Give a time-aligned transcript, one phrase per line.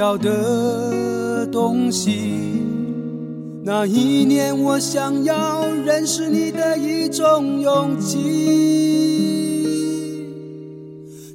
[0.00, 2.62] 要的东西。
[3.62, 8.16] 那一年，我想要认识你的一种勇气，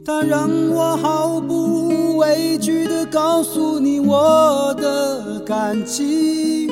[0.04, 6.68] 它让我毫不畏惧地告诉你我的感情。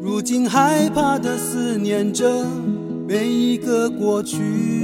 [0.00, 2.46] 如今害怕的思念着
[3.08, 4.83] 每一个过去。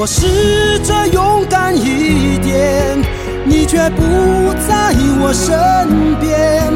[0.00, 2.96] 我试着勇敢一点，
[3.44, 6.72] 你却不在我身边。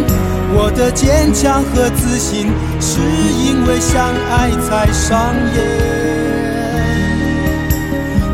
[0.52, 2.98] 我的坚强和自信，是
[3.38, 5.62] 因为相爱才上演。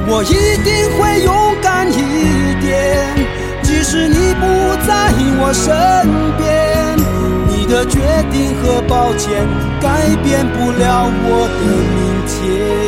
[0.09, 3.15] 我一定会勇敢一点，
[3.63, 5.69] 即使你不在我身
[6.39, 6.97] 边。
[7.47, 8.01] 你的决
[8.33, 9.47] 定和抱歉，
[9.83, 11.61] 改变不了我的
[11.93, 12.88] 明天。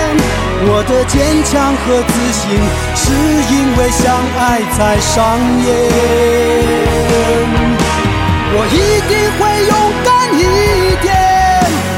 [0.63, 2.41] 我的坚强和自信，
[2.95, 3.03] 是
[3.51, 4.03] 因为相
[4.37, 5.15] 爱才上
[5.65, 5.69] 演。
[8.53, 9.73] 我一定会勇
[10.05, 10.39] 敢一
[11.01, 11.09] 点，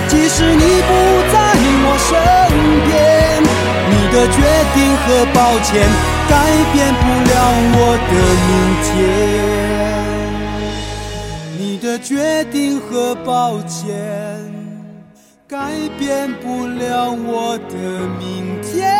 [0.08, 0.92] 即使你不
[1.34, 1.36] 在
[1.86, 2.10] 我身
[2.88, 2.92] 边。
[3.90, 4.38] 你的决
[4.74, 5.72] 定和抱歉，
[6.30, 6.32] 改
[6.72, 7.32] 变不了
[7.76, 7.78] 我
[8.10, 8.12] 的
[8.48, 8.52] 明
[8.84, 8.88] 天。
[11.58, 13.84] 你的决定和抱歉，
[15.54, 18.92] 改变不了我的明天。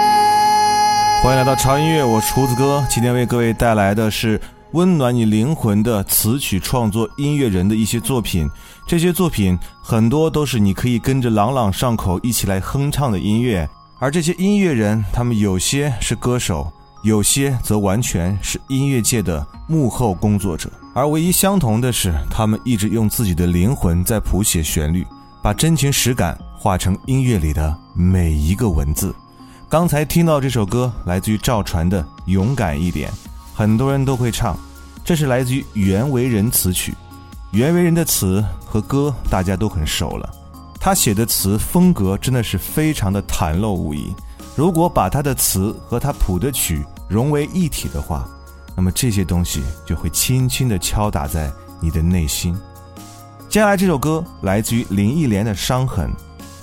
[1.24, 4.40] 欢迎来到潮音乐，我厨子哥，今天为各位带来的是
[4.74, 8.48] 温暖你灵魂的词曲创作音乐人的一些作品。
[8.86, 13.68] 这些作品很多都是你可以跟着朗朗上口一起来哼唱的音乐。
[13.98, 16.72] 而这些音乐人，他们有些是歌手，
[17.04, 20.72] 有些则完全是音乐界的幕后工作者。
[20.94, 25.04] 而唯一相同的是，他们一直用自己的灵魂在谱写旋律，
[25.44, 29.14] 把真情实感化成音乐里的每一个文字。
[29.68, 33.12] 刚才听到这首歌，来自于赵传的《勇敢一点》。
[33.54, 34.58] 很多人都会唱，
[35.04, 36.96] 这是来自于袁惟仁词曲。
[37.52, 40.34] 袁惟仁的词和歌大家都很熟了，
[40.80, 44.16] 他写的词风格真的是非常的袒露无遗。
[44.56, 48.26] 如果把他的词和他谱的曲融为一体的话，
[48.78, 51.52] 那么这些东西就会轻轻地敲打在
[51.82, 52.58] 你的内心。
[53.54, 56.10] 接下来这首歌来自于林忆莲的《伤痕》，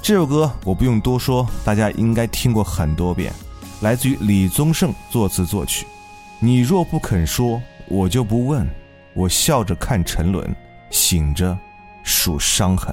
[0.03, 3.33] 这首歌我不用多说，大家应该听过很多遍，
[3.81, 5.87] 来自于李宗盛作词作曲。
[6.41, 8.69] 你若不肯说，我就不问。
[9.15, 10.53] 我笑着看沉沦，
[10.91, 11.57] 醒着
[12.03, 12.93] 数伤痕。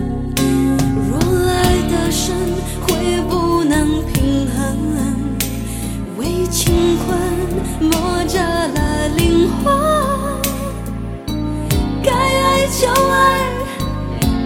[2.23, 2.35] 身
[2.83, 4.77] 会不能平衡，
[6.19, 7.17] 为情困
[7.89, 9.73] 磨折了灵魂，
[12.03, 13.49] 该爱就爱，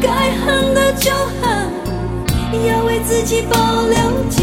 [0.02, 1.12] 该恨的就
[1.42, 1.70] 恨，
[2.66, 3.58] 要为自己保
[3.88, 4.35] 留。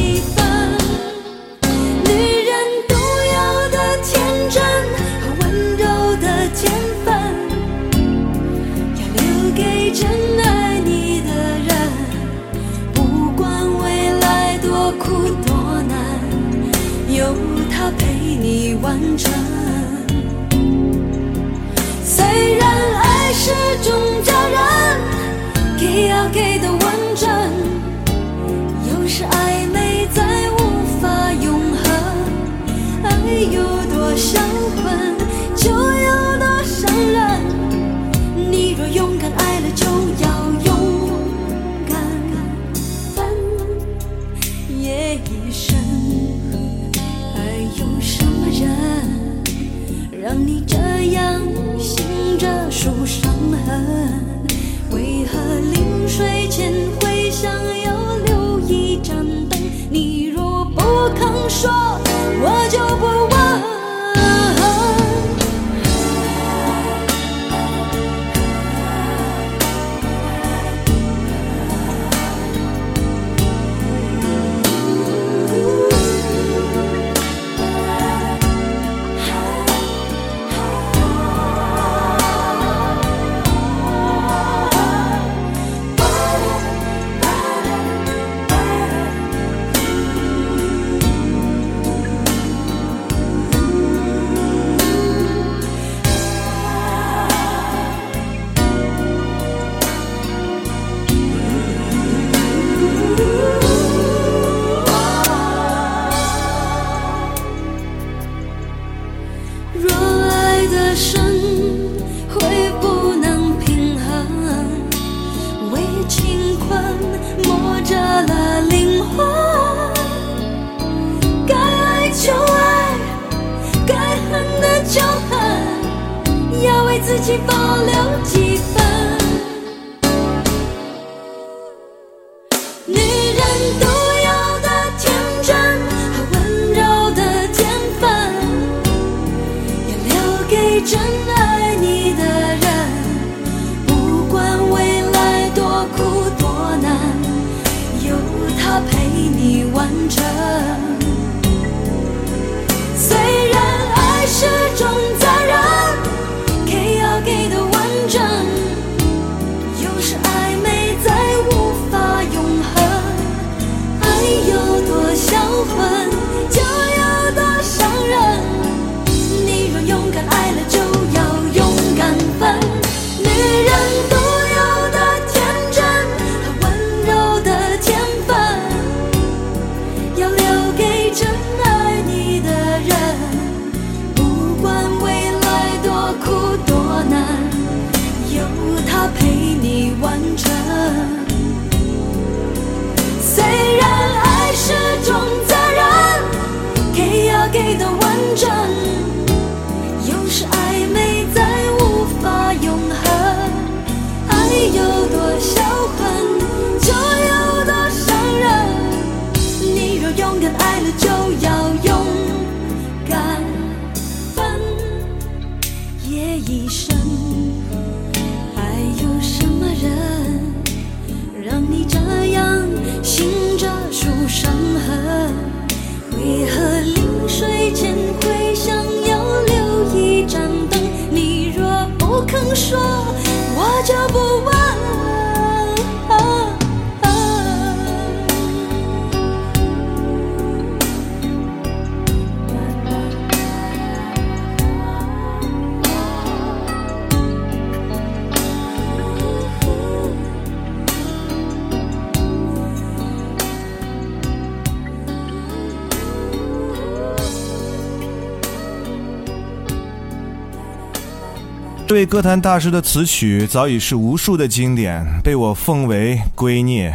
[261.93, 266.91] 这位歌坛大师的词曲早已是无数的经典，被我奉为圭臬。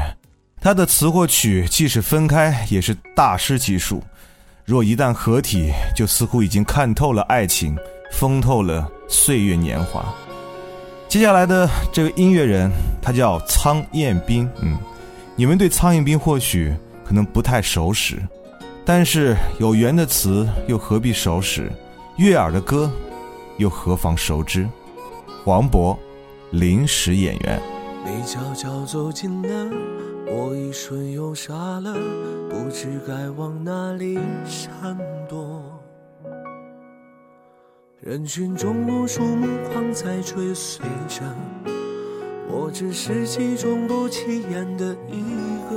[0.59, 3.99] 他的词或曲，即使分开，也是大师级数；
[4.65, 7.77] 若一旦合体，就似乎已经看透了爱情，
[8.11, 10.03] 疯透了岁月年华。
[11.07, 14.49] 接下来的这位音乐人，他叫苍彦斌。
[14.63, 14.75] 嗯，
[15.35, 16.73] 你们对苍彦斌或许
[17.05, 18.19] 可能不太熟识，
[18.83, 21.71] 但是有缘的词又何必熟识？
[22.17, 22.91] 悦耳的歌，
[23.57, 24.67] 又何妨熟知？
[25.47, 25.95] 黄渤，
[26.51, 27.61] 临时演员。
[28.05, 29.71] 你悄悄走近了，
[30.25, 31.93] 我一瞬又傻了，
[32.49, 34.97] 不知该往哪里闪
[35.29, 35.63] 躲。
[38.01, 41.23] 人群中无数目光在追随着，
[42.49, 45.23] 我只是其中不起眼的一
[45.69, 45.76] 个。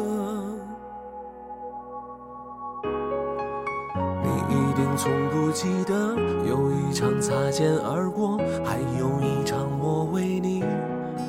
[4.96, 6.14] 从不记得，
[6.46, 10.62] 有一场擦肩而过，还有一场我为你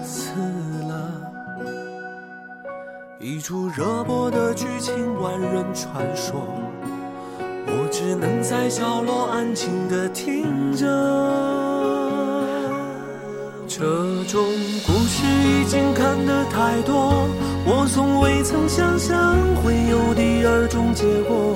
[0.03, 0.31] 死
[0.87, 1.11] 了。
[3.19, 6.41] 一出热播的剧情，万人传说，
[7.67, 10.85] 我只能在角落安静的听着。
[13.67, 13.85] 这
[14.25, 14.43] 种
[14.85, 17.25] 故事已经看得太多，
[17.65, 21.55] 我从未曾想象会有第二种结果。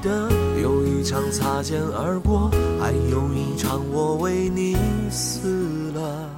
[0.00, 0.28] 记得
[0.62, 2.48] 有一场擦肩而过，
[2.80, 4.76] 还有一场我为你
[5.10, 6.30] 死了。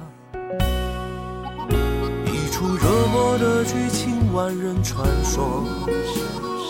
[2.25, 2.81] 一出热
[3.13, 5.63] 播的剧情，万人传说，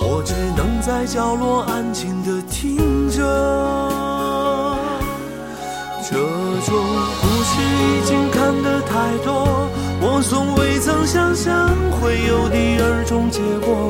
[0.02, 2.76] 我只能在角落安静的听
[3.10, 3.22] 着。
[6.04, 6.76] 这种
[7.22, 9.48] 故事已经看得太多，
[10.02, 11.70] 我从未曾想象
[12.02, 13.90] 会有第二种结果。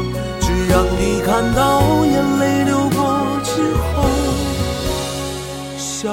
[0.71, 2.97] 让你看到眼泪流过
[3.43, 4.07] 之后，
[5.77, 6.07] 笑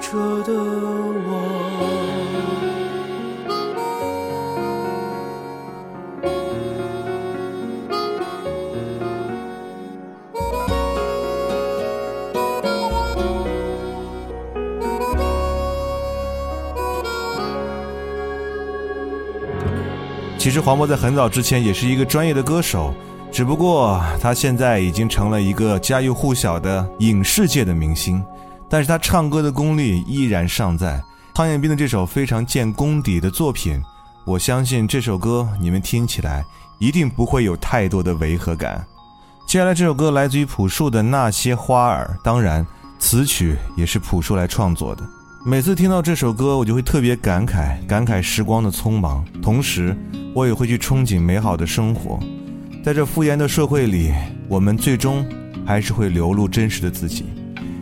[0.00, 1.28] 着的我。
[20.36, 22.92] 其实黄渤在很早之前也是一个专业的歌手，
[23.32, 28.22] 只不过他现在已经成了一个家喻户晓的影视界的明星，
[28.68, 31.02] 但是他唱歌的功力依然尚在。
[31.32, 33.82] 汤彦斌的这首非常见功底的作品，
[34.26, 36.44] 我相信这首歌你们听起来
[36.78, 38.84] 一定不会有太多的违和感。
[39.46, 42.66] 接下来这首歌来自于朴树的《那些花儿》，当然
[42.98, 45.02] 词曲也是朴树来创作的。
[45.42, 49.96] 每次听到这首歌，我就会特别感慨，感慨时光的匆忙，同时
[50.34, 52.20] 我也会去憧憬美好的生活。
[52.82, 54.10] 在这敷衍的社会里，
[54.48, 55.24] 我们最终
[55.64, 57.24] 还是会流露真实的自己。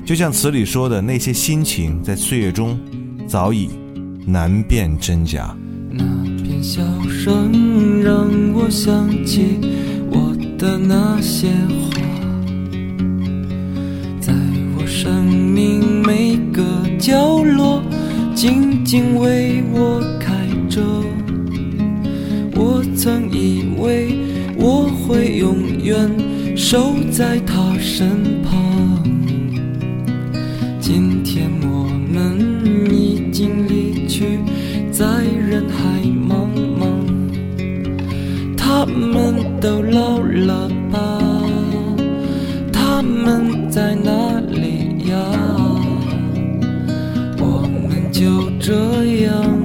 [0.04, 2.78] 就像词里说的，那些心情在岁月中
[3.26, 3.71] 早已
[4.26, 5.57] 难辨真假。
[5.90, 6.04] 那
[6.42, 9.59] 片笑声让我想起
[10.11, 12.02] 我的那些花，
[14.21, 14.35] 在
[14.76, 16.62] 我生命每个
[16.99, 17.83] 角落
[18.35, 20.83] 静静为我开着。
[22.54, 24.14] 我曾以为
[24.62, 25.97] 我会永远
[26.55, 29.02] 守在他身旁，
[30.79, 34.39] 今天我们已经离去，
[34.93, 36.47] 在人海茫
[36.78, 36.84] 茫。
[38.54, 41.19] 他们都老了吧？
[42.71, 45.17] 他们在哪里呀？
[47.39, 49.59] 我们就这样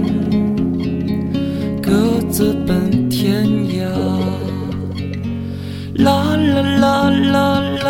[6.86, 7.88] 啦啦啦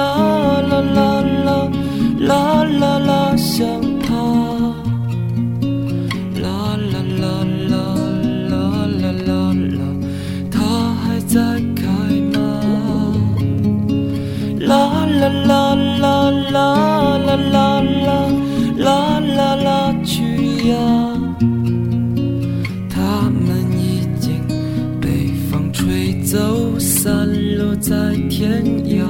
[0.72, 1.04] 啦啦
[1.46, 1.50] 啦
[2.30, 2.30] 啦
[2.80, 3.68] 啦啦，想
[4.00, 4.08] 他。
[6.42, 6.48] 啦
[6.92, 7.26] 啦啦
[7.72, 7.74] 啦
[8.52, 8.54] 啦
[9.02, 9.32] 啦啦
[9.76, 9.80] 啦，
[10.50, 10.56] 它
[11.02, 11.36] 还在
[11.76, 11.84] 开
[12.32, 12.38] 吗？
[14.62, 14.72] 啦
[15.20, 16.06] 啦啦啦
[16.56, 16.64] 啦啦
[17.28, 17.58] 啦啦
[28.66, 29.06] 有，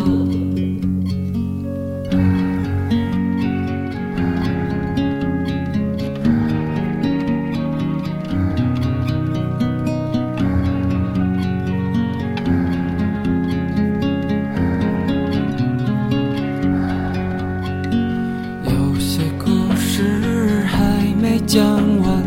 [18.64, 21.64] 有些故事还没讲
[22.00, 22.24] 完，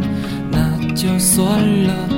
[0.50, 2.17] 那就算了。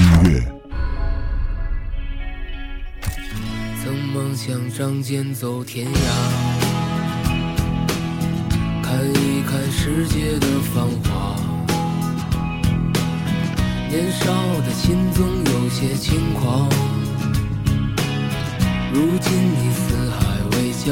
[0.00, 0.40] 音乐。
[3.82, 5.92] 曾梦想仗剑走天涯。
[8.82, 11.36] 看一看世界的繁华，
[13.90, 14.24] 年少
[14.64, 16.66] 的心总有些轻狂。
[18.92, 20.18] 如今你四海
[20.52, 20.88] 为家，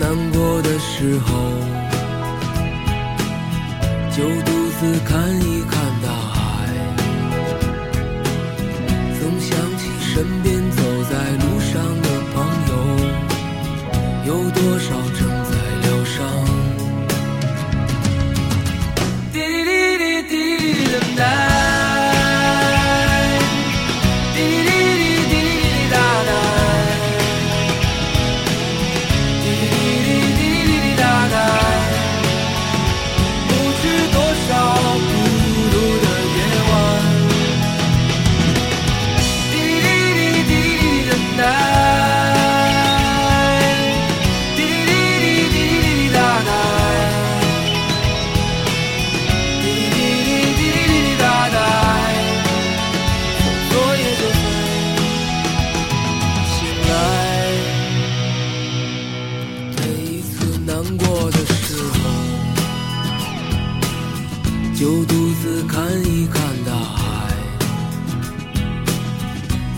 [0.00, 1.28] 难过的时候，
[4.10, 6.36] 就独自看一看大海，
[9.18, 11.12] 总想起身边走在
[11.44, 12.34] 路上的朋
[12.68, 12.72] 友，
[14.26, 14.88] 有多少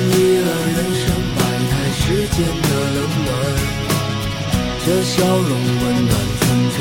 [0.00, 1.04] 经历了人生
[1.36, 3.28] 百态世间的冷暖，
[4.86, 6.42] 这笑容温暖纯
[6.78, 6.80] 真。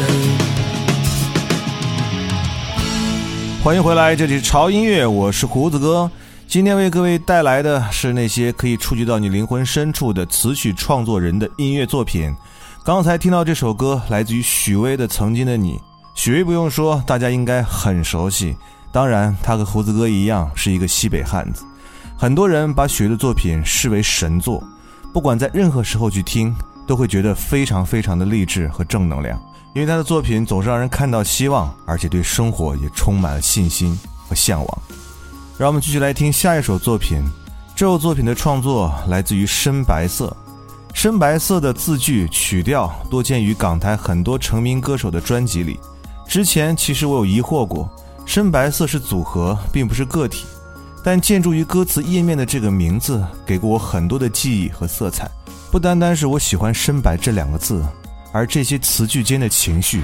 [3.62, 6.10] 欢迎回来，这里是潮音乐，我是胡子哥。
[6.47, 12.34] 今天为各位带来的是那些可以触及到你灵魂深处的词曲创作人的音乐作品。
[12.86, 15.73] 刚才听到这首歌，来自于许巍的《曾经的你》。
[16.15, 18.55] 许巍不用说，大家应该很熟悉。
[18.93, 21.65] 当然，他和胡子哥一样，是一个西北汉子。
[22.21, 24.62] 很多人把许的作品视为神作，
[25.13, 26.53] 不管在任何时候去听，
[26.86, 29.41] 都会觉得非常非常的励志和正能量。
[29.73, 34.82] 因为他的作品总是让人看到希望，而且对生活也充满了信心和向往。
[35.58, 37.23] 让我们继续来听下一首作品。
[37.73, 40.36] 这首作品的创作来自于深白色。
[40.93, 45.79] 深白色的字句曲调多见于港台很多成名歌手的专辑里。
[46.27, 47.89] 之前其实我有疑惑过，
[48.25, 50.45] 深白色是组合，并不是个体。
[51.03, 55.29] 但建筑于歌词页面的这个名字，给过我很多的记忆和色彩。
[55.71, 57.85] 不单单是我喜欢“深白”这两个字，
[58.31, 60.03] 而这些词句间的情绪，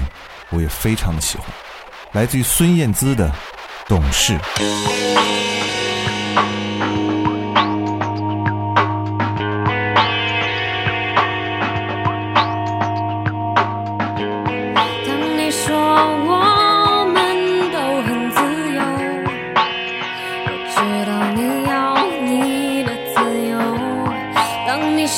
[0.50, 1.46] 我也非常的喜欢。
[2.12, 3.28] 来自于孙燕姿的
[3.88, 4.38] 《懂事》。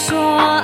[0.09, 0.58] 说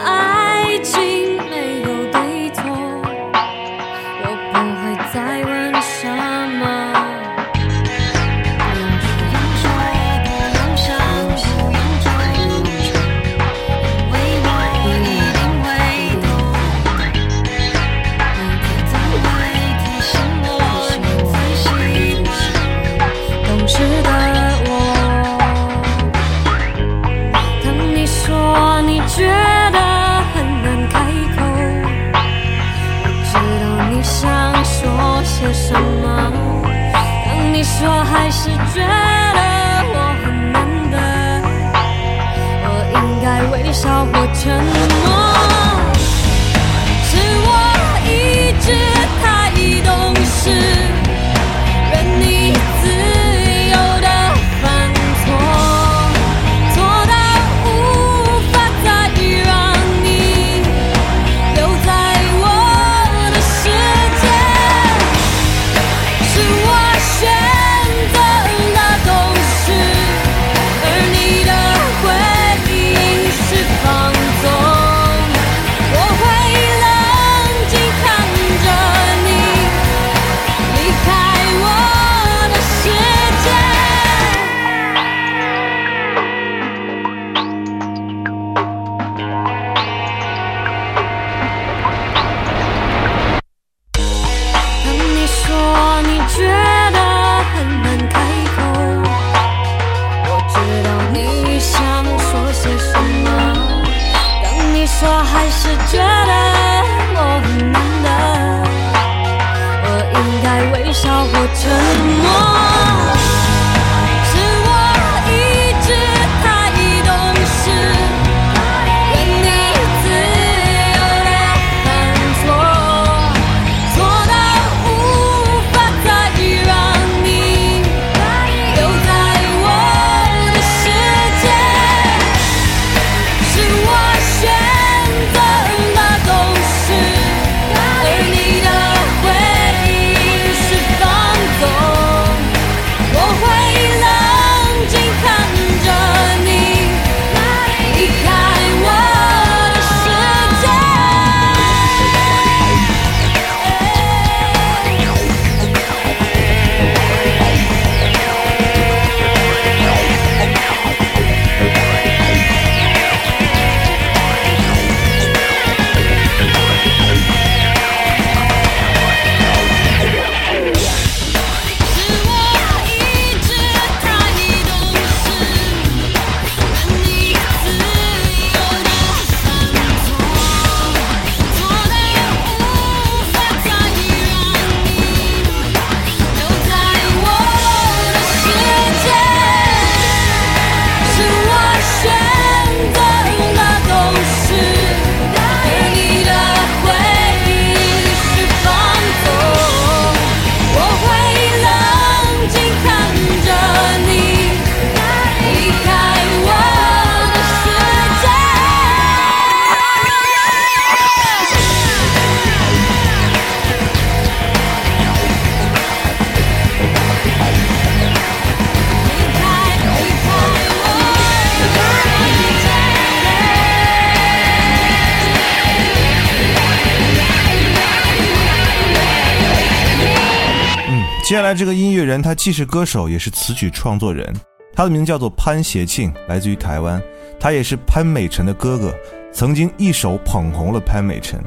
[231.25, 234.31] 接下来这个音乐人，他既是歌手，也是词曲创作人。
[234.75, 237.03] 他的名字叫做潘协庆，来自于台湾。
[237.41, 238.95] 他也是潘美辰的哥哥，
[239.33, 241.43] 曾经一手捧红了潘美辰。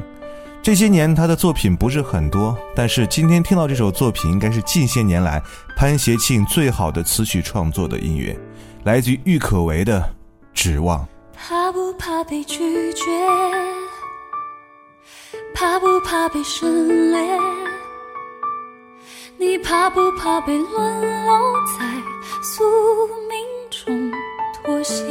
[0.60, 5.40] 这些年他的作品不是很多，但是今天听到这首作品，应该是近些年来
[5.76, 8.36] 潘协庆最好的词曲创作的音乐，
[8.82, 10.00] 来自于郁可唯的
[10.52, 10.98] 《指望》。
[11.36, 13.04] 怕不怕被拒绝？
[15.54, 17.20] 怕不怕被省略？
[19.40, 21.84] 你怕不怕被沦落在
[22.42, 22.64] 宿
[23.28, 23.38] 命
[23.70, 24.10] 中
[24.52, 25.04] 妥协？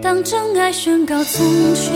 [0.00, 1.92] 当真爱宣告从缺，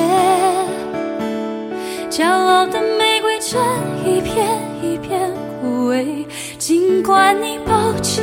[2.11, 3.59] 骄傲的玫瑰正
[4.05, 4.47] 一片
[4.83, 5.33] 一片
[5.63, 6.27] 枯萎。
[6.59, 8.23] 尽管你抱歉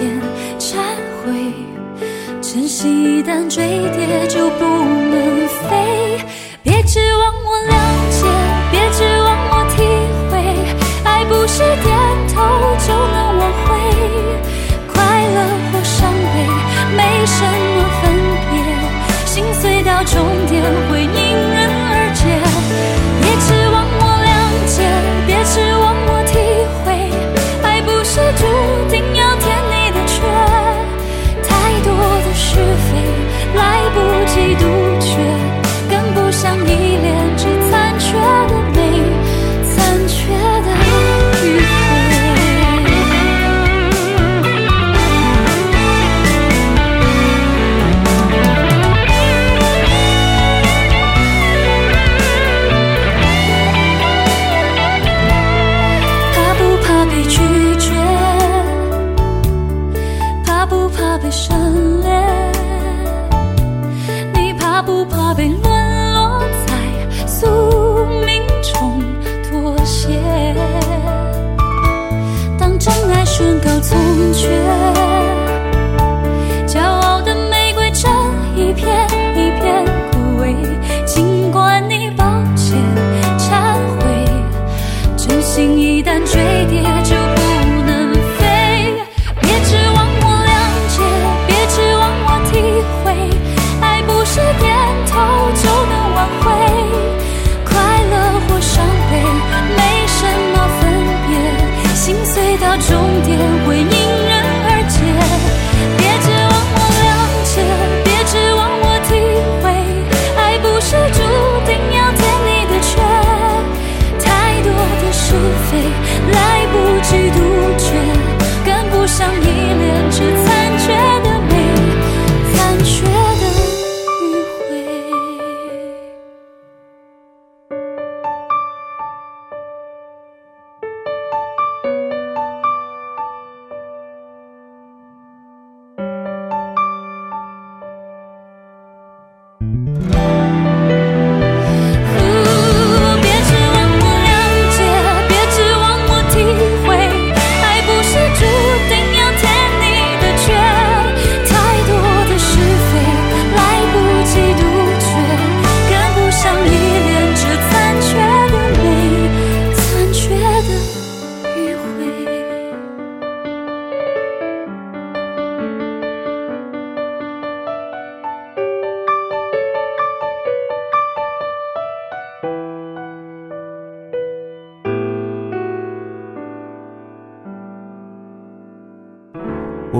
[0.60, 0.78] 忏
[1.24, 1.52] 悔，
[2.44, 6.20] 真心一旦坠跌就不能飞。
[6.62, 7.89] 别指望我了
[20.12, 20.99] 终点会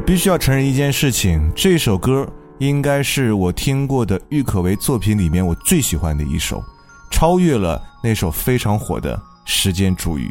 [0.10, 6.64] 必须要承认一件事情，这首歌应该是我听过的郁可唯作品里面我最喜欢的一首，
[7.12, 10.28] 超越了那首非常火的《时间煮雨》。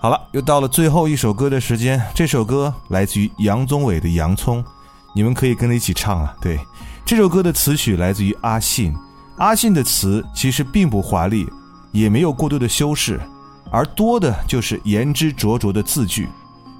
[0.00, 4.62] 好了，又到了最后一首歌的时间，这首歌来自于杨宗纬的《洋葱》，
[5.16, 6.32] 你们可以跟着一起唱啊。
[6.40, 6.56] 对，
[7.04, 8.94] 这首歌的词曲来自于阿信，
[9.38, 11.44] 阿信的词其实并不华丽，
[11.90, 13.20] 也没有过多的修饰，
[13.72, 16.28] 而多的就是言之灼灼的字句。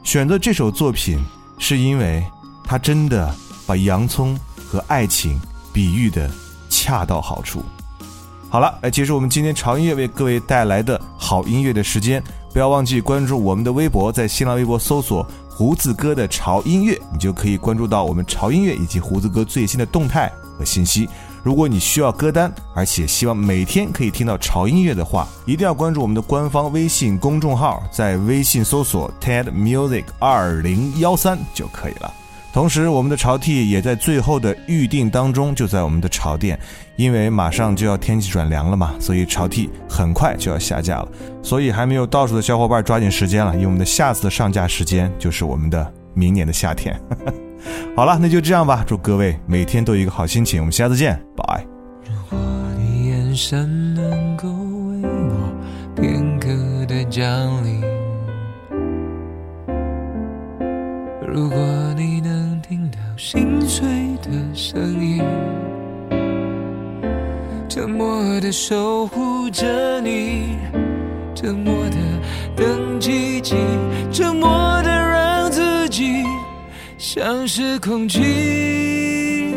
[0.05, 1.19] 选择这首作品，
[1.59, 2.25] 是因为
[2.65, 3.35] 他真的
[3.67, 5.41] 把洋葱和爱情
[5.73, 6.31] 比喻的
[6.69, 7.65] 恰到好处。
[8.49, 12.23] 好了，来结束我们今天潮音乐为各位带来的好音乐的时间。
[12.53, 21.07] 不要忘记关注我们的微博，在新浪微博搜索“胡子哥的潮音乐”，你就可以关注到我们潮音乐以及胡子哥最新的动态和信息。
[21.47, 32.13] 如果你需要歌单，而且希望每天可以听到潮音乐的话，一定要关注我们的官方微信公众号，在微信搜索 TED Music 二零幺三就可以了。
[32.53, 36.59] 同时，我们的潮 T 也在最后的预定当中，就在我们的潮店，
[36.97, 41.09] 因为马上就要天气转凉了嘛，所以潮 T 很快就要下架了。
[41.45, 47.01] 所以还没有到手的小伙伴抓紧时间了，因为我们的下次的上架时间就是我们的明年的夏天。
[47.95, 48.85] 好了，那就这样吧。
[48.87, 50.61] 祝各位每天都有一个好心情。
[50.61, 51.67] 我们下次见，拜。
[52.05, 52.39] 如果
[52.79, 55.53] 你眼神能够为我
[56.01, 56.49] 片刻
[56.87, 57.25] 的降
[57.65, 57.81] 临，
[61.27, 61.59] 如果
[61.97, 63.87] 你能听到心碎
[64.23, 65.23] 的声音，
[67.69, 70.57] 沉默的守护着你，
[71.35, 71.97] 沉默的
[72.55, 73.57] 等奇迹，
[74.13, 74.49] 沉默
[74.83, 74.86] 的。
[77.09, 79.55] 像是空气，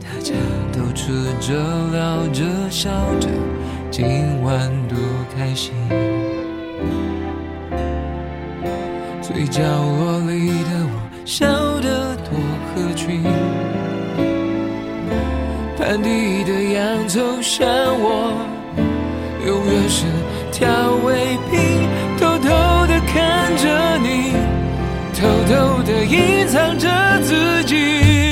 [0.00, 0.32] 大家
[0.72, 1.52] 都吃着、
[1.90, 2.88] 聊着、笑
[3.18, 3.26] 着，
[3.90, 4.06] 今
[4.44, 4.96] 晚多
[5.36, 5.72] 开心。
[9.20, 10.94] 最角落里的我
[11.24, 11.48] 笑
[11.80, 12.38] 得多
[12.68, 13.24] 合群，
[15.76, 17.66] 盘底的洋葱像
[17.98, 18.32] 我，
[19.44, 20.06] 永远是
[20.52, 21.67] 调味品。
[25.48, 26.88] 偷偷的隐藏着
[27.22, 28.27] 自己。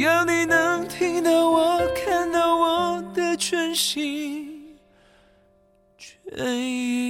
[0.00, 4.78] 只要你能听到我看到我的全心
[5.98, 7.09] 全意。